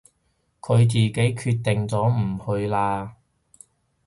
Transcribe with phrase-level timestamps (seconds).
[0.61, 2.25] 佢自己決定咗唔
[2.57, 3.17] 去啦